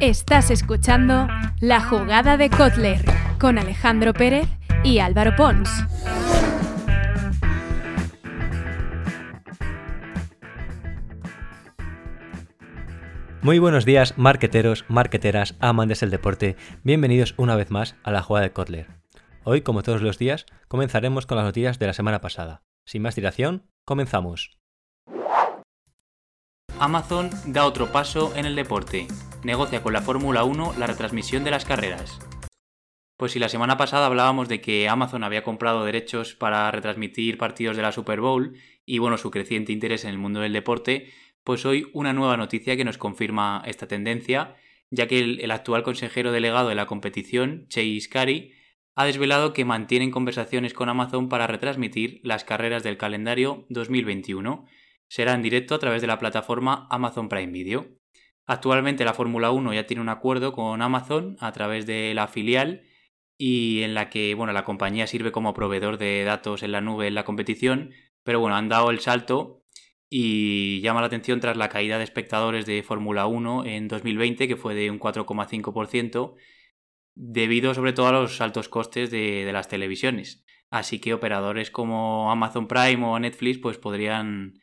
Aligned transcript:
Estás 0.00 0.52
escuchando 0.52 1.26
La 1.58 1.80
Jugada 1.80 2.36
de 2.36 2.50
Kotler 2.50 3.04
con 3.40 3.58
Alejandro 3.58 4.12
Pérez 4.12 4.46
y 4.84 5.00
Álvaro 5.00 5.34
Pons. 5.34 5.68
Muy 13.42 13.58
buenos 13.58 13.84
días, 13.84 14.16
marqueteros, 14.16 14.84
marqueteras, 14.86 15.56
amantes 15.58 15.98
del 15.98 16.10
deporte. 16.10 16.56
Bienvenidos 16.84 17.34
una 17.36 17.56
vez 17.56 17.72
más 17.72 17.96
a 18.04 18.12
La 18.12 18.22
Jugada 18.22 18.44
de 18.44 18.52
Kotler. 18.52 18.86
Hoy, 19.42 19.62
como 19.62 19.82
todos 19.82 20.00
los 20.00 20.16
días, 20.16 20.46
comenzaremos 20.68 21.26
con 21.26 21.38
las 21.38 21.46
noticias 21.46 21.80
de 21.80 21.88
la 21.88 21.92
semana 21.92 22.20
pasada. 22.20 22.62
Sin 22.84 23.02
más 23.02 23.16
dilación, 23.16 23.66
comenzamos. 23.84 24.57
Amazon 26.80 27.30
da 27.46 27.66
otro 27.66 27.90
paso 27.90 28.32
en 28.36 28.46
el 28.46 28.54
deporte. 28.54 29.08
Negocia 29.42 29.82
con 29.82 29.92
la 29.92 30.00
Fórmula 30.00 30.44
1 30.44 30.74
la 30.78 30.86
retransmisión 30.86 31.42
de 31.42 31.50
las 31.50 31.64
carreras. 31.64 32.20
Pues 33.16 33.32
si 33.32 33.40
la 33.40 33.48
semana 33.48 33.76
pasada 33.76 34.06
hablábamos 34.06 34.48
de 34.48 34.60
que 34.60 34.88
Amazon 34.88 35.24
había 35.24 35.42
comprado 35.42 35.84
derechos 35.84 36.36
para 36.36 36.70
retransmitir 36.70 37.36
partidos 37.36 37.76
de 37.76 37.82
la 37.82 37.90
Super 37.90 38.20
Bowl 38.20 38.56
y 38.86 38.98
bueno, 38.98 39.18
su 39.18 39.32
creciente 39.32 39.72
interés 39.72 40.04
en 40.04 40.10
el 40.10 40.18
mundo 40.18 40.38
del 40.38 40.52
deporte, 40.52 41.10
pues 41.42 41.66
hoy 41.66 41.90
una 41.94 42.12
nueva 42.12 42.36
noticia 42.36 42.76
que 42.76 42.84
nos 42.84 42.96
confirma 42.96 43.60
esta 43.66 43.88
tendencia, 43.88 44.54
ya 44.90 45.08
que 45.08 45.18
el, 45.18 45.50
actual 45.50 45.82
consejero 45.82 46.30
delegado 46.30 46.68
de 46.68 46.76
la 46.76 46.86
competición, 46.86 47.66
Chase 47.68 48.08
Carey, 48.08 48.52
ha 48.94 49.04
desvelado 49.04 49.52
que 49.52 49.64
mantienen 49.64 50.12
conversaciones 50.12 50.74
con 50.74 50.88
Amazon 50.88 51.28
para 51.28 51.48
retransmitir 51.48 52.20
las 52.22 52.44
carreras 52.44 52.84
del 52.84 52.98
calendario 52.98 53.66
2021 53.68 54.66
será 55.08 55.34
en 55.34 55.42
directo 55.42 55.74
a 55.74 55.78
través 55.78 56.00
de 56.00 56.06
la 56.06 56.18
plataforma 56.18 56.86
Amazon 56.90 57.28
Prime 57.28 57.52
Video. 57.52 57.88
Actualmente 58.46 59.04
la 59.04 59.14
Fórmula 59.14 59.50
1 59.50 59.74
ya 59.74 59.86
tiene 59.86 60.00
un 60.00 60.08
acuerdo 60.08 60.52
con 60.52 60.80
Amazon 60.80 61.36
a 61.40 61.52
través 61.52 61.86
de 61.86 62.14
la 62.14 62.28
filial 62.28 62.84
y 63.36 63.82
en 63.82 63.94
la 63.94 64.10
que 64.10 64.34
bueno, 64.34 64.52
la 64.52 64.64
compañía 64.64 65.06
sirve 65.06 65.32
como 65.32 65.54
proveedor 65.54 65.98
de 65.98 66.24
datos 66.24 66.62
en 66.62 66.72
la 66.72 66.80
nube 66.80 67.06
en 67.08 67.14
la 67.14 67.24
competición, 67.24 67.92
pero 68.22 68.40
bueno, 68.40 68.56
han 68.56 68.68
dado 68.68 68.90
el 68.90 69.00
salto 69.00 69.64
y 70.10 70.80
llama 70.80 71.00
la 71.00 71.08
atención 71.08 71.40
tras 71.40 71.56
la 71.56 71.68
caída 71.68 71.98
de 71.98 72.04
espectadores 72.04 72.66
de 72.66 72.82
Fórmula 72.82 73.26
1 73.26 73.66
en 73.66 73.88
2020, 73.88 74.48
que 74.48 74.56
fue 74.56 74.74
de 74.74 74.90
un 74.90 74.98
4,5%, 74.98 76.34
debido 77.14 77.74
sobre 77.74 77.92
todo 77.92 78.06
a 78.06 78.12
los 78.12 78.40
altos 78.40 78.68
costes 78.68 79.10
de, 79.10 79.44
de, 79.44 79.52
las 79.52 79.68
televisiones. 79.68 80.46
Así 80.70 80.98
que 80.98 81.12
operadores 81.14 81.70
como 81.70 82.30
Amazon 82.32 82.68
Prime 82.68 83.04
o 83.04 83.18
Netflix 83.18 83.58
pues 83.58 83.76
podrían 83.76 84.54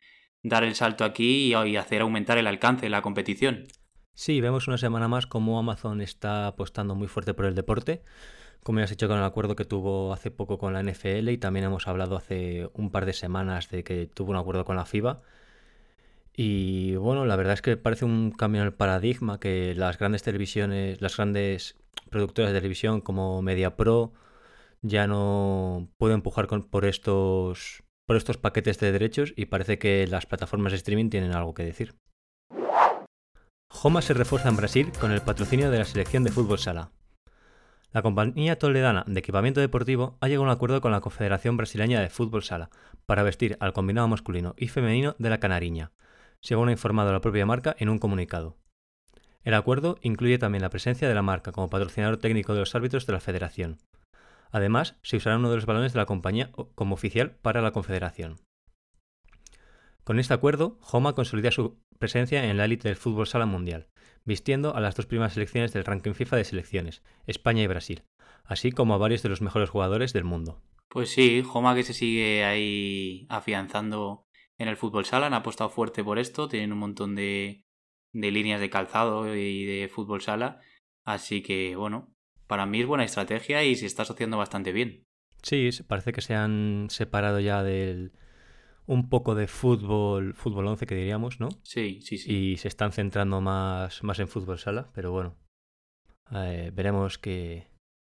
dar 0.48 0.64
el 0.64 0.74
salto 0.74 1.04
aquí 1.04 1.54
y 1.54 1.76
hacer 1.76 2.02
aumentar 2.02 2.38
el 2.38 2.46
alcance 2.46 2.86
de 2.86 2.90
la 2.90 3.02
competición. 3.02 3.66
Sí, 4.14 4.40
vemos 4.40 4.68
una 4.68 4.78
semana 4.78 5.08
más 5.08 5.26
cómo 5.26 5.58
Amazon 5.58 6.00
está 6.00 6.46
apostando 6.46 6.94
muy 6.94 7.08
fuerte 7.08 7.34
por 7.34 7.44
el 7.44 7.54
deporte, 7.54 8.02
como 8.62 8.78
ya 8.78 8.84
has 8.84 8.90
dicho 8.90 9.08
con 9.08 9.18
el 9.18 9.24
acuerdo 9.24 9.56
que 9.56 9.64
tuvo 9.64 10.12
hace 10.12 10.30
poco 10.30 10.58
con 10.58 10.72
la 10.72 10.82
NFL 10.82 11.28
y 11.28 11.38
también 11.38 11.66
hemos 11.66 11.86
hablado 11.86 12.16
hace 12.16 12.70
un 12.72 12.90
par 12.90 13.06
de 13.06 13.12
semanas 13.12 13.68
de 13.70 13.84
que 13.84 14.06
tuvo 14.06 14.30
un 14.30 14.36
acuerdo 14.36 14.64
con 14.64 14.76
la 14.76 14.86
FIBA. 14.86 15.20
Y 16.34 16.96
bueno, 16.96 17.26
la 17.26 17.36
verdad 17.36 17.54
es 17.54 17.62
que 17.62 17.76
parece 17.76 18.04
un 18.04 18.30
cambio 18.30 18.60
en 18.62 18.66
el 18.68 18.74
paradigma 18.74 19.40
que 19.40 19.74
las 19.74 19.98
grandes 19.98 20.22
televisiones, 20.22 21.00
las 21.00 21.16
grandes 21.16 21.76
productoras 22.10 22.52
de 22.52 22.58
televisión 22.58 23.00
como 23.00 23.42
MediaPro 23.42 24.12
ya 24.82 25.06
no 25.06 25.88
pueden 25.98 26.16
empujar 26.16 26.46
por 26.46 26.84
estos 26.84 27.82
por 28.06 28.16
estos 28.16 28.38
paquetes 28.38 28.78
de 28.78 28.92
derechos 28.92 29.34
y 29.36 29.46
parece 29.46 29.78
que 29.78 30.06
las 30.06 30.26
plataformas 30.26 30.72
de 30.72 30.78
streaming 30.78 31.10
tienen 31.10 31.32
algo 31.32 31.54
que 31.54 31.64
decir. 31.64 31.94
Homa 33.82 34.00
se 34.00 34.14
refuerza 34.14 34.48
en 34.48 34.56
Brasil 34.56 34.92
con 35.00 35.12
el 35.12 35.20
patrocinio 35.20 35.70
de 35.70 35.78
la 35.78 35.84
selección 35.84 36.24
de 36.24 36.30
fútbol 36.30 36.58
sala. 36.58 36.92
La 37.92 38.02
compañía 38.02 38.58
toledana 38.58 39.04
de 39.06 39.18
equipamiento 39.18 39.60
deportivo 39.60 40.18
ha 40.20 40.28
llegado 40.28 40.44
a 40.44 40.48
un 40.48 40.52
acuerdo 40.52 40.80
con 40.80 40.92
la 40.92 41.00
Confederación 41.00 41.56
Brasileña 41.56 42.00
de 42.00 42.10
Fútbol 42.10 42.42
Sala 42.42 42.68
para 43.06 43.22
vestir 43.22 43.56
al 43.58 43.72
combinado 43.72 44.06
masculino 44.06 44.54
y 44.58 44.68
femenino 44.68 45.16
de 45.18 45.30
la 45.30 45.40
Canariña, 45.40 45.92
según 46.42 46.68
ha 46.68 46.72
informado 46.72 47.12
la 47.12 47.22
propia 47.22 47.46
marca 47.46 47.74
en 47.78 47.88
un 47.88 47.98
comunicado. 47.98 48.58
El 49.44 49.54
acuerdo 49.54 49.96
incluye 50.02 50.38
también 50.38 50.60
la 50.60 50.68
presencia 50.68 51.08
de 51.08 51.14
la 51.14 51.22
marca 51.22 51.52
como 51.52 51.70
patrocinador 51.70 52.18
técnico 52.18 52.52
de 52.52 52.60
los 52.60 52.74
árbitros 52.74 53.06
de 53.06 53.12
la 53.14 53.20
federación, 53.20 53.78
Además, 54.50 54.98
se 55.02 55.16
usará 55.16 55.36
uno 55.36 55.50
de 55.50 55.56
los 55.56 55.66
balones 55.66 55.92
de 55.92 55.98
la 55.98 56.06
compañía 56.06 56.50
como 56.74 56.94
oficial 56.94 57.36
para 57.42 57.62
la 57.62 57.72
Confederación. 57.72 58.36
Con 60.04 60.20
este 60.20 60.34
acuerdo, 60.34 60.78
Homa 60.92 61.14
consolida 61.14 61.50
su 61.50 61.80
presencia 61.98 62.44
en 62.44 62.56
la 62.56 62.64
élite 62.64 62.88
del 62.88 62.96
fútbol 62.96 63.26
sala 63.26 63.46
mundial, 63.46 63.88
vistiendo 64.24 64.76
a 64.76 64.80
las 64.80 64.94
dos 64.94 65.06
primeras 65.06 65.32
selecciones 65.32 65.72
del 65.72 65.84
ranking 65.84 66.12
FIFA 66.12 66.36
de 66.36 66.44
selecciones, 66.44 67.02
España 67.26 67.62
y 67.62 67.66
Brasil, 67.66 68.04
así 68.44 68.70
como 68.70 68.94
a 68.94 68.98
varios 68.98 69.22
de 69.22 69.28
los 69.28 69.40
mejores 69.42 69.68
jugadores 69.68 70.12
del 70.12 70.24
mundo. 70.24 70.62
Pues 70.88 71.10
sí, 71.10 71.42
Homa 71.52 71.74
que 71.74 71.82
se 71.82 71.92
sigue 71.92 72.44
ahí 72.44 73.26
afianzando 73.28 74.26
en 74.58 74.68
el 74.68 74.76
fútbol 74.76 75.04
sala, 75.04 75.26
han 75.26 75.34
apostado 75.34 75.70
fuerte 75.70 76.04
por 76.04 76.18
esto, 76.18 76.48
tienen 76.48 76.72
un 76.72 76.78
montón 76.78 77.14
de, 77.14 77.64
de 78.12 78.30
líneas 78.30 78.60
de 78.60 78.70
calzado 78.70 79.34
y 79.34 79.64
de 79.64 79.88
fútbol 79.88 80.22
sala, 80.22 80.60
así 81.04 81.42
que 81.42 81.76
bueno, 81.76 82.15
para 82.46 82.66
mí 82.66 82.80
es 82.80 82.86
buena 82.86 83.04
estrategia 83.04 83.64
y 83.64 83.76
se 83.76 83.86
está 83.86 84.02
asociando 84.02 84.36
bastante 84.36 84.72
bien. 84.72 85.04
Sí, 85.42 85.70
parece 85.86 86.12
que 86.12 86.20
se 86.20 86.34
han 86.34 86.88
separado 86.90 87.40
ya 87.40 87.62
del 87.62 88.12
un 88.86 89.08
poco 89.08 89.34
de 89.34 89.48
fútbol, 89.48 90.34
fútbol 90.34 90.66
11 90.68 90.86
que 90.86 90.94
diríamos, 90.94 91.40
¿no? 91.40 91.48
Sí, 91.62 92.00
sí, 92.02 92.18
sí. 92.18 92.32
Y 92.32 92.56
se 92.56 92.68
están 92.68 92.92
centrando 92.92 93.40
más, 93.40 94.02
más 94.02 94.18
en 94.20 94.28
fútbol 94.28 94.58
sala, 94.58 94.90
pero 94.94 95.10
bueno, 95.10 95.34
eh, 96.32 96.70
veremos 96.72 97.18
que, 97.18 97.66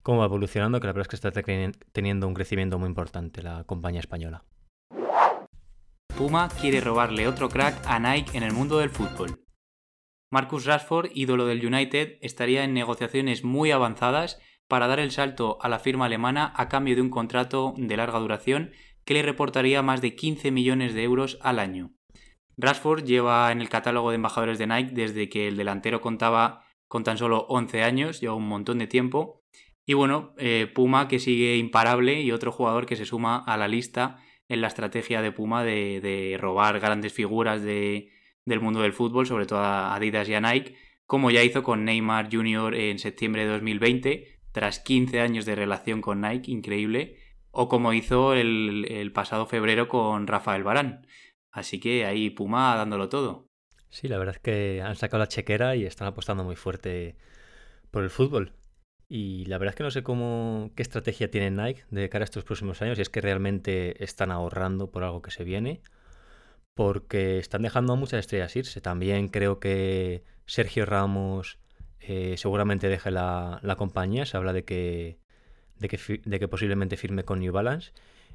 cómo 0.03 0.19
va 0.19 0.25
evolucionando, 0.25 0.79
que 0.79 0.87
la 0.87 0.93
verdad 0.93 1.11
es 1.11 1.19
que 1.19 1.27
está 1.27 1.71
teniendo 1.91 2.27
un 2.27 2.33
crecimiento 2.33 2.77
muy 2.77 2.87
importante 2.87 3.41
la 3.41 3.63
compañía 3.63 3.99
española. 3.99 4.45
Puma 6.15 6.49
quiere 6.49 6.81
robarle 6.81 7.27
otro 7.27 7.49
crack 7.49 7.85
a 7.87 7.99
Nike 7.99 8.37
en 8.37 8.43
el 8.43 8.53
mundo 8.53 8.79
del 8.79 8.89
fútbol. 8.89 9.39
Marcus 10.31 10.65
Rashford, 10.65 11.09
ídolo 11.15 11.47
del 11.47 11.65
United, 11.65 12.17
estaría 12.21 12.63
en 12.63 12.73
negociaciones 12.73 13.43
muy 13.43 13.71
avanzadas 13.71 14.39
para 14.67 14.85
dar 14.85 14.99
el 14.99 15.09
salto 15.09 15.57
a 15.61 15.69
la 15.69 15.79
firma 15.79 16.05
alemana 16.05 16.53
a 16.55 16.69
cambio 16.69 16.95
de 16.95 17.01
un 17.01 17.09
contrato 17.09 17.73
de 17.77 17.97
larga 17.97 18.19
duración 18.19 18.71
que 19.05 19.15
le 19.15 19.23
reportaría 19.23 19.81
más 19.81 20.01
de 20.01 20.15
15 20.15 20.51
millones 20.51 20.93
de 20.93 21.03
euros 21.03 21.39
al 21.41 21.57
año. 21.57 21.93
Rashford 22.57 23.05
lleva 23.05 23.51
en 23.51 23.59
el 23.59 23.69
catálogo 23.69 24.11
de 24.11 24.17
embajadores 24.17 24.59
de 24.59 24.67
Nike 24.67 24.91
desde 24.93 25.29
que 25.29 25.47
el 25.47 25.57
delantero 25.57 25.99
contaba 25.99 26.63
con 26.87 27.03
tan 27.03 27.17
solo 27.17 27.47
11 27.49 27.81
años, 27.81 28.21
lleva 28.21 28.35
un 28.35 28.47
montón 28.47 28.77
de 28.77 28.85
tiempo. 28.85 29.41
Y 29.87 29.95
bueno, 29.95 30.35
eh, 30.37 30.71
Puma 30.71 31.07
que 31.07 31.17
sigue 31.17 31.57
imparable 31.57 32.21
y 32.21 32.31
otro 32.31 32.51
jugador 32.51 32.85
que 32.85 32.95
se 32.95 33.05
suma 33.05 33.37
a 33.37 33.57
la 33.57 33.67
lista 33.67 34.17
en 34.47 34.61
la 34.61 34.67
estrategia 34.67 35.23
de 35.23 35.31
Puma 35.31 35.63
de 35.63 36.37
robar 36.39 36.79
grandes 36.79 37.13
figuras 37.13 37.63
de, 37.63 38.11
del 38.49 38.59
mundo 38.59 38.81
del 38.81 38.91
fútbol, 38.91 39.25
sobre 39.25 39.45
todo 39.45 39.59
a 39.59 39.95
Adidas 39.95 40.27
y 40.27 40.33
a 40.33 40.41
Nike, 40.41 40.75
como 41.05 41.31
ya 41.31 41.43
hizo 41.43 41.63
con 41.63 41.85
Neymar 41.85 42.29
Jr. 42.31 42.75
en 42.75 42.99
septiembre 42.99 43.45
de 43.45 43.51
2020, 43.53 44.39
tras 44.51 44.79
15 44.79 45.21
años 45.21 45.45
de 45.45 45.55
relación 45.55 46.01
con 46.01 46.21
Nike, 46.21 46.51
increíble, 46.51 47.17
o 47.51 47.69
como 47.69 47.93
hizo 47.93 48.33
el, 48.33 49.11
pasado 49.13 49.45
febrero 49.45 49.87
con 49.87 50.27
Rafael 50.27 50.63
Barán. 50.63 51.07
Así 51.51 51.79
que 51.79 52.05
ahí 52.05 52.29
Puma 52.29 52.75
dándolo 52.75 53.09
todo. 53.09 53.47
Sí, 53.89 54.07
la 54.07 54.17
verdad 54.17 54.35
es 54.35 54.41
que 54.41 54.81
han 54.83 54.95
sacado 54.95 55.19
la 55.19 55.27
chequera 55.27 55.75
y 55.75 55.85
están 55.85 56.07
apostando 56.07 56.43
muy 56.43 56.55
fuerte 56.55 57.15
por 57.89 58.03
el 58.03 58.09
fútbol. 58.09 58.53
Y 59.07 59.45
la 59.45 59.57
verdad 59.57 59.73
es 59.73 59.77
que 59.77 59.83
no 59.83 59.91
sé 59.91 60.03
cómo 60.03 60.69
qué 60.75 60.83
estrategia 60.83 61.31
tiene 61.31 61.49
Nike 61.49 61.85
de 61.89 62.07
cara 62.09 62.23
a 62.23 62.25
estos 62.25 62.43
próximos 62.43 62.81
años, 62.83 62.99
y 62.99 63.01
es 63.01 63.09
que 63.09 63.21
realmente 63.21 64.03
están 64.03 64.29
ahorrando 64.29 64.91
por 64.91 65.03
algo 65.03 65.23
que 65.23 65.31
se 65.31 65.43
viene 65.43 65.81
porque 66.73 67.39
están 67.39 67.61
dejando 67.61 67.93
a 67.93 67.95
muchas 67.95 68.21
estrellas 68.21 68.55
irse. 68.55 68.81
También 68.81 69.27
creo 69.27 69.59
que 69.59 70.23
Sergio 70.45 70.85
Ramos 70.85 71.59
eh, 71.99 72.35
seguramente 72.37 72.87
deje 72.87 73.11
la, 73.11 73.75
compañía. 73.77 74.25
Se 74.25 74.37
habla 74.37 74.53
de 74.53 74.63
que, 74.63 75.19
de 75.77 75.87
que, 75.87 76.21
de, 76.23 76.39
que, 76.39 76.47
posiblemente 76.47 76.97
firme 76.97 77.23
con 77.23 77.39
New 77.39 77.51
Balance. 77.51 77.91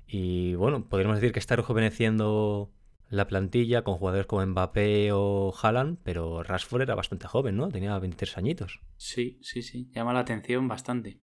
Y 0.07 0.55
bueno, 0.55 0.89
podríamos 0.89 1.17
decir 1.17 1.33
que 1.33 1.39
está 1.39 1.57
rejuveneciendo 1.57 2.71
la 3.09 3.27
plantilla 3.27 3.83
con 3.83 3.97
jugadores 3.97 4.27
como 4.27 4.45
Mbappé 4.47 5.13
o 5.13 5.55
Haaland, 5.61 5.99
pero 6.03 6.43
Rashford 6.43 6.83
era 6.83 6.95
bastante 6.95 7.27
joven, 7.27 7.57
¿no? 7.57 7.69
Tenía 7.69 7.99
23 7.99 8.39
añitos. 8.39 8.81
Sí, 8.97 9.39
sí, 9.43 9.63
sí. 9.63 9.91
Llama 9.93 10.13
la 10.13 10.21
atención 10.21 10.69
bastante. 10.69 11.21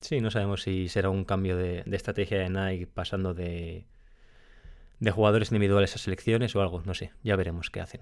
Sí, 0.00 0.20
no 0.20 0.30
sabemos 0.30 0.62
si 0.62 0.88
será 0.88 1.10
un 1.10 1.24
cambio 1.24 1.56
de 1.56 1.82
estrategia 1.92 2.38
de 2.38 2.50
Nike 2.50 2.86
pasando 2.86 3.34
de, 3.34 3.88
de 5.00 5.10
jugadores 5.10 5.50
individuales 5.50 5.94
a 5.94 5.98
selecciones 5.98 6.54
o 6.56 6.62
algo, 6.62 6.82
no 6.84 6.94
sé, 6.94 7.12
ya 7.22 7.36
veremos 7.36 7.70
qué 7.70 7.80
hacen. 7.80 8.00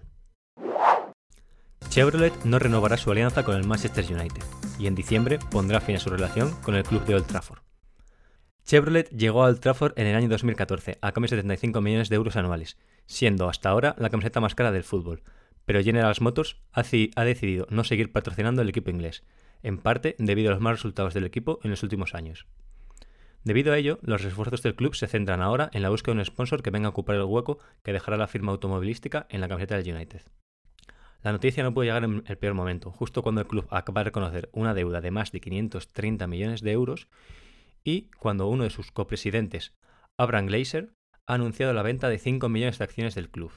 Chevrolet 1.88 2.34
no 2.44 2.58
renovará 2.58 2.96
su 2.96 3.10
alianza 3.10 3.44
con 3.44 3.56
el 3.56 3.66
Manchester 3.66 4.04
United 4.04 4.42
y 4.78 4.86
en 4.86 4.94
diciembre 4.94 5.38
pondrá 5.50 5.80
fin 5.80 5.96
a 5.96 6.00
su 6.00 6.10
relación 6.10 6.50
con 6.62 6.74
el 6.74 6.84
club 6.84 7.04
de 7.04 7.14
Old 7.14 7.26
Trafford. 7.26 7.60
Chevrolet 8.64 9.08
llegó 9.10 9.44
a 9.44 9.46
Old 9.46 9.60
Trafford 9.60 9.92
en 9.96 10.06
el 10.06 10.16
año 10.16 10.28
2014 10.28 10.98
a 11.00 11.12
cambio 11.12 11.28
de 11.30 11.36
75 11.36 11.80
millones 11.80 12.08
de 12.08 12.16
euros 12.16 12.36
anuales, 12.36 12.76
siendo 13.06 13.48
hasta 13.48 13.70
ahora 13.70 13.94
la 13.98 14.10
camiseta 14.10 14.40
más 14.40 14.54
cara 14.54 14.72
del 14.72 14.84
fútbol, 14.84 15.22
pero 15.64 15.82
General 15.82 16.14
Motors 16.20 16.56
ha, 16.72 16.82
decidido 17.24 17.66
no 17.70 17.84
seguir 17.84 18.12
patrocinando 18.12 18.62
el 18.62 18.68
equipo 18.68 18.90
inglés, 18.90 19.24
en 19.62 19.78
parte 19.78 20.16
debido 20.18 20.50
a 20.50 20.52
los 20.52 20.62
malos 20.62 20.80
resultados 20.80 21.14
del 21.14 21.24
equipo 21.24 21.60
en 21.62 21.70
los 21.70 21.82
últimos 21.82 22.14
años. 22.14 22.46
Debido 23.46 23.72
a 23.72 23.78
ello, 23.78 24.00
los 24.02 24.24
esfuerzos 24.24 24.62
del 24.62 24.74
club 24.74 24.96
se 24.96 25.06
centran 25.06 25.40
ahora 25.40 25.70
en 25.72 25.80
la 25.82 25.88
búsqueda 25.88 26.14
de 26.16 26.18
un 26.18 26.24
sponsor 26.24 26.64
que 26.64 26.72
venga 26.72 26.88
a 26.88 26.90
ocupar 26.90 27.14
el 27.14 27.22
hueco 27.22 27.60
que 27.84 27.92
dejará 27.92 28.16
la 28.16 28.26
firma 28.26 28.50
automovilística 28.50 29.28
en 29.30 29.40
la 29.40 29.46
camiseta 29.46 29.76
del 29.76 29.94
United. 29.94 30.22
La 31.22 31.30
noticia 31.30 31.62
no 31.62 31.72
puede 31.72 31.86
llegar 31.86 32.02
en 32.02 32.24
el 32.26 32.38
peor 32.38 32.54
momento, 32.54 32.90
justo 32.90 33.22
cuando 33.22 33.40
el 33.40 33.46
club 33.46 33.68
acaba 33.70 34.00
de 34.00 34.06
reconocer 34.06 34.50
una 34.52 34.74
deuda 34.74 35.00
de 35.00 35.12
más 35.12 35.30
de 35.30 35.40
530 35.40 36.26
millones 36.26 36.60
de 36.60 36.72
euros 36.72 37.06
y 37.84 38.10
cuando 38.18 38.48
uno 38.48 38.64
de 38.64 38.70
sus 38.70 38.90
copresidentes, 38.90 39.76
Abraham 40.18 40.46
Glazer, 40.46 40.90
ha 41.28 41.34
anunciado 41.34 41.72
la 41.72 41.84
venta 41.84 42.08
de 42.08 42.18
5 42.18 42.48
millones 42.48 42.78
de 42.78 42.84
acciones 42.84 43.14
del 43.14 43.30
club. 43.30 43.52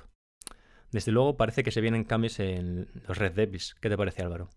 Desde 0.91 1.11
luego 1.11 1.35
parece 1.35 1.63
que 1.63 1.71
se 1.71 1.81
vienen 1.81 2.03
cambios 2.03 2.39
en 2.39 2.89
los 3.07 3.17
Red 3.17 3.31
Devils. 3.31 3.75
¿Qué 3.81 3.89
te 3.89 3.97
parece 3.97 4.21
Álvaro? 4.21 4.51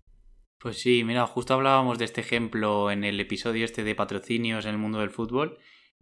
Pues 0.62 0.80
sí, 0.80 1.02
mira, 1.02 1.26
justo 1.26 1.54
hablábamos 1.54 1.98
de 1.98 2.04
este 2.04 2.20
ejemplo 2.20 2.92
en 2.92 3.02
el 3.02 3.18
episodio 3.18 3.64
este 3.64 3.82
de 3.82 3.96
patrocinios 3.96 4.64
en 4.64 4.70
el 4.70 4.78
mundo 4.78 5.00
del 5.00 5.10
fútbol 5.10 5.58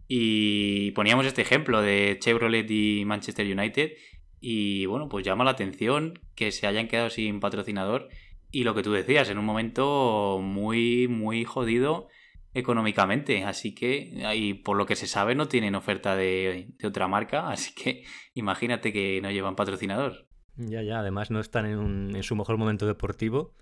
y 0.07 0.91
poníamos 0.91 1.25
este 1.25 1.41
ejemplo 1.41 1.81
de 1.81 2.19
Chevrolet 2.21 2.69
y 2.69 3.03
Manchester 3.03 3.47
United 3.47 3.93
y 4.39 4.85
bueno, 4.85 5.09
pues 5.09 5.25
llama 5.25 5.45
la 5.45 5.51
atención 5.51 6.19
que 6.35 6.51
se 6.51 6.67
hayan 6.67 6.87
quedado 6.87 7.09
sin 7.09 7.39
patrocinador 7.39 8.09
y 8.51 8.63
lo 8.63 8.75
que 8.75 8.83
tú 8.83 8.91
decías, 8.91 9.31
en 9.31 9.39
un 9.39 9.45
momento 9.45 10.39
muy, 10.43 11.07
muy 11.07 11.43
jodido 11.43 12.07
económicamente. 12.53 13.43
Así 13.45 13.73
que, 13.73 14.13
y 14.35 14.53
por 14.53 14.77
lo 14.77 14.85
que 14.85 14.95
se 14.95 15.07
sabe, 15.07 15.33
no 15.33 15.47
tienen 15.47 15.73
oferta 15.73 16.15
de, 16.15 16.75
otra 16.83 17.07
marca. 17.07 17.49
Así 17.49 17.73
que 17.73 18.03
imagínate 18.35 18.93
que 18.93 19.21
no 19.23 19.31
llevan 19.31 19.55
patrocinador. 19.55 20.27
Ya, 20.55 20.83
ya, 20.83 20.99
además 20.99 21.31
no 21.31 21.39
están 21.39 21.65
en, 21.65 22.15
en 22.15 22.23
su 22.23 22.35
mejor 22.35 22.57
momento 22.57 22.85
deportivo. 22.85 23.55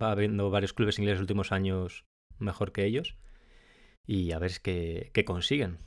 Habiendo 0.00 0.50
varios 0.50 0.72
clubes 0.72 0.98
ingleses 0.98 1.18
en 1.18 1.20
los 1.20 1.24
últimos 1.24 1.52
años 1.52 2.06
mejor 2.38 2.72
que 2.72 2.84
ellos. 2.84 3.16
Y 4.06 4.32
a 4.32 4.38
ver 4.38 4.52
qué, 4.62 5.10
qué 5.14 5.24
consiguen. 5.24 5.78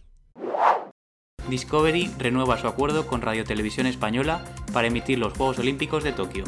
Discovery 1.49 2.09
renueva 2.17 2.57
su 2.57 2.67
acuerdo 2.67 3.07
con 3.07 3.21
Radio 3.21 3.43
Televisión 3.43 3.85
Española 3.85 4.45
para 4.71 4.87
emitir 4.87 5.19
los 5.19 5.33
Juegos 5.33 5.59
Olímpicos 5.59 6.03
de 6.03 6.13
Tokio. 6.13 6.45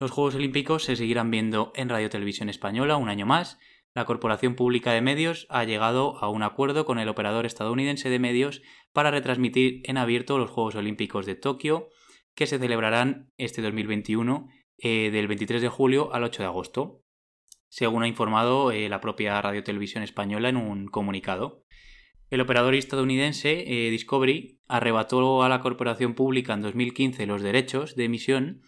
Los 0.00 0.12
Juegos 0.12 0.36
Olímpicos 0.36 0.84
se 0.84 0.96
seguirán 0.96 1.30
viendo 1.30 1.72
en 1.74 1.88
Radio 1.88 2.08
Televisión 2.08 2.48
Española 2.48 2.96
un 2.96 3.08
año 3.08 3.26
más 3.26 3.58
la 3.98 4.04
Corporación 4.04 4.54
Pública 4.54 4.92
de 4.92 5.00
Medios 5.00 5.48
ha 5.50 5.64
llegado 5.64 6.18
a 6.22 6.28
un 6.28 6.44
acuerdo 6.44 6.84
con 6.84 7.00
el 7.00 7.08
operador 7.08 7.46
estadounidense 7.46 8.10
de 8.10 8.20
medios 8.20 8.62
para 8.92 9.10
retransmitir 9.10 9.80
en 9.84 9.96
abierto 9.96 10.38
los 10.38 10.50
Juegos 10.50 10.76
Olímpicos 10.76 11.26
de 11.26 11.34
Tokio, 11.34 11.88
que 12.36 12.46
se 12.46 12.60
celebrarán 12.60 13.32
este 13.38 13.60
2021 13.60 14.48
eh, 14.80 15.10
del 15.10 15.26
23 15.26 15.60
de 15.60 15.68
julio 15.68 16.14
al 16.14 16.22
8 16.22 16.44
de 16.44 16.46
agosto, 16.46 17.02
según 17.68 18.04
ha 18.04 18.06
informado 18.06 18.70
eh, 18.70 18.88
la 18.88 19.00
propia 19.00 19.40
Radio 19.42 19.64
Televisión 19.64 20.04
Española 20.04 20.48
en 20.48 20.56
un 20.56 20.86
comunicado. 20.86 21.64
El 22.30 22.40
operador 22.40 22.76
estadounidense 22.76 23.64
eh, 23.66 23.90
Discovery 23.90 24.60
arrebató 24.68 25.42
a 25.42 25.48
la 25.48 25.60
corporación 25.60 26.14
pública 26.14 26.54
en 26.54 26.62
2015 26.62 27.26
los 27.26 27.42
derechos 27.42 27.96
de 27.96 28.04
emisión 28.04 28.62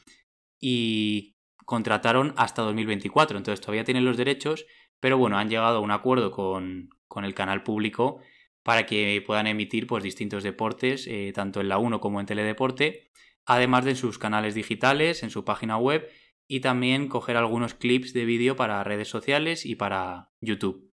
y 0.58 1.36
contrataron 1.64 2.34
hasta 2.36 2.62
2024. 2.62 3.38
Entonces 3.38 3.60
todavía 3.60 3.84
tienen 3.84 4.04
los 4.04 4.16
derechos, 4.16 4.66
pero 4.98 5.16
bueno, 5.16 5.38
han 5.38 5.48
llegado 5.48 5.78
a 5.78 5.80
un 5.80 5.92
acuerdo 5.92 6.32
con, 6.32 6.90
el 7.22 7.34
canal 7.34 7.62
público 7.62 8.20
para 8.64 8.84
que 8.84 9.22
puedan 9.24 9.46
emitir 9.46 9.86
pues, 9.86 10.02
distintos 10.02 10.42
deportes, 10.42 11.08
tanto 11.34 11.60
en 11.60 11.68
la 11.68 11.78
1 11.78 12.00
como 12.00 12.18
en 12.18 12.26
Teledeporte, 12.26 13.10
además 13.46 13.84
de 13.84 13.96
sus 13.96 14.18
canales 14.18 14.54
digitales, 14.54 15.22
en 15.22 15.30
su 15.30 15.44
página 15.44 15.76
web 15.76 16.08
y 16.46 16.60
también 16.60 17.08
coger 17.08 17.36
algunos 17.36 17.74
clips 17.74 18.12
de 18.12 18.24
vídeo 18.24 18.56
para 18.56 18.82
redes 18.84 19.08
sociales 19.08 19.66
y 19.66 19.76
para 19.76 20.30
YouTube. 20.40 20.92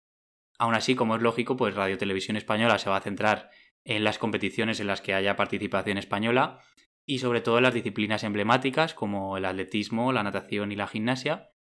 Aún 0.57 0.75
así, 0.75 0.95
como 0.95 1.15
es 1.15 1.21
lógico, 1.21 1.57
pues 1.57 1.75
Radio 1.75 1.97
Televisión 1.97 2.37
Española 2.37 2.77
se 2.77 2.89
va 2.89 2.97
a 2.97 3.01
centrar 3.01 3.49
en 3.83 4.03
las 4.03 4.17
competiciones 4.17 4.79
en 4.79 4.87
las 4.87 5.01
que 5.01 5.13
haya 5.13 5.35
participación 5.35 5.97
española 5.97 6.59
y 7.05 7.19
sobre 7.19 7.41
todo 7.41 7.57
en 7.57 7.63
las 7.63 7.73
disciplinas 7.73 8.23
emblemáticas 8.23 8.93
como 8.93 9.37
el 9.37 9.45
atletismo, 9.45 10.13
la 10.13 10.23
natación 10.23 10.71
y 10.71 10.75
la 10.75 10.87
gimnasia, 10.87 11.51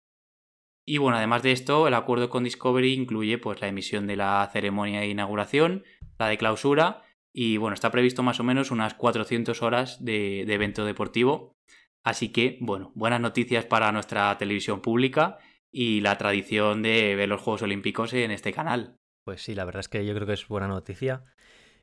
y 0.85 0.99
bueno, 0.99 1.19
además 1.19 1.45
de 1.45 1.53
esto, 1.53 1.87
el 1.87 1.95
acuerdo 1.95 2.31
con 2.31 2.43
Discovery 2.43 2.95
incluye 2.95 3.39
pues 3.39 3.61
la 3.61 3.69
emisión 3.69 4.09
de 4.09 4.17
la 4.17 4.49
ceremonia 4.53 4.99
de 4.99 5.07
inauguración, 5.07 5.85
la 6.19 6.27
de 6.27 6.39
clausura 6.39 7.03
y 7.33 7.57
bueno, 7.57 7.75
está 7.75 7.91
previsto 7.91 8.23
más 8.23 8.41
o 8.41 8.45
menos 8.45 8.71
unas 8.71 8.95
400 8.95 9.63
horas 9.63 10.05
de, 10.05 10.43
evento 10.43 10.85
deportivo. 10.85 11.57
Así 12.03 12.31
que, 12.31 12.59
bueno, 12.61 12.93
buenas 12.95 13.21
noticias 13.21 13.67
para 13.67 13.93
nuestra 13.93 14.37
televisión 14.39 14.81
pública 14.81 15.39
y 15.71 16.01
la 16.01 16.17
tradición 16.19 16.83
de 16.83 17.15
ver 17.15 17.29
los 17.29 17.41
Juegos 17.41 17.63
Olímpicos 17.63 18.13
en 18.15 18.31
este 18.31 18.53
canal. 18.53 18.97
Pues 19.25 19.43
sí, 19.43 19.55
la 19.55 19.65
verdad 19.65 19.81
es 19.81 19.89
que 19.89 20.05
yo 20.05 20.15
creo 20.15 20.27
que 20.27 20.33
es 20.33 20.49
buena 20.49 20.67
noticia 20.67 21.25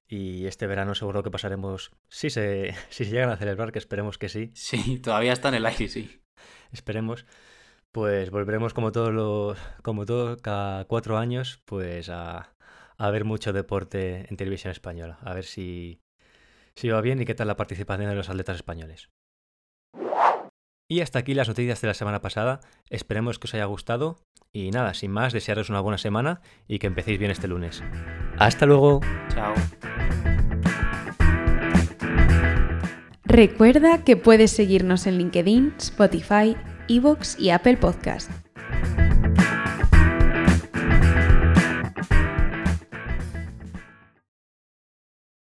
y 0.07 0.45
este 0.45 0.67
verano 0.67 0.95
seguro 0.95 1.23
que 1.23 1.31
pasaremos, 1.31 1.91
si 2.09 2.29
se, 2.29 2.73
si 2.89 3.05
se 3.05 3.11
llegan 3.11 3.29
a 3.29 3.37
celebrar, 3.37 3.71
que 3.71 3.79
esperemos 3.79 4.17
que 4.17 4.29
sí. 4.29 4.51
Sí, 4.53 4.99
todavía 4.99 5.33
está 5.33 5.49
en 5.49 5.55
el 5.55 5.65
aire, 5.65 5.87
sí. 5.87 6.21
Esperemos 6.71 7.25
pues 7.91 8.29
volveremos 8.29 8.75
como 8.75 8.91
todos 8.91 9.11
los, 9.11 9.57
como 9.81 10.05
todo, 10.05 10.37
cada 10.37 10.85
cuatro 10.85 11.17
años, 11.17 11.63
pues 11.65 12.09
a, 12.09 12.53
a 12.97 13.11
ver 13.11 13.25
mucho 13.25 13.53
deporte 13.53 14.25
en 14.29 14.37
televisión 14.37 14.71
española, 14.71 15.19
a 15.21 15.33
ver 15.33 15.45
si, 15.45 16.01
si 16.75 16.89
va 16.89 17.01
bien 17.01 17.21
y 17.21 17.25
qué 17.25 17.35
tal 17.35 17.47
la 17.47 17.55
participación 17.57 18.09
de 18.09 18.15
los 18.15 18.29
atletas 18.29 18.55
españoles. 18.57 19.09
Y 20.89 21.01
hasta 21.01 21.19
aquí 21.19 21.33
las 21.33 21.49
noticias 21.49 21.81
de 21.81 21.87
la 21.87 21.93
semana 21.93 22.21
pasada, 22.21 22.61
esperemos 22.89 23.39
que 23.39 23.45
os 23.45 23.53
haya 23.53 23.65
gustado 23.65 24.19
y 24.53 24.71
nada, 24.71 24.93
sin 24.93 25.11
más, 25.11 25.33
desearos 25.33 25.69
una 25.69 25.81
buena 25.81 25.97
semana 25.97 26.41
y 26.67 26.79
que 26.79 26.87
empecéis 26.87 27.19
bien 27.19 27.31
este 27.31 27.47
lunes. 27.47 27.83
Hasta 28.37 28.65
luego. 28.65 29.01
Chao. 29.27 29.53
Recuerda 33.25 34.05
que 34.05 34.15
puedes 34.15 34.51
seguirnos 34.51 35.05
en 35.05 35.17
LinkedIn, 35.17 35.75
Spotify, 35.77 36.55
Evox 36.87 37.37
y 37.37 37.49
Apple 37.49 37.75
Podcast. 37.75 38.31